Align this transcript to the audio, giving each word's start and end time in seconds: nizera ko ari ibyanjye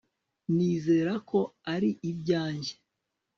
nizera 0.55 1.13
ko 1.29 1.39
ari 1.73 1.89
ibyanjye 2.11 2.73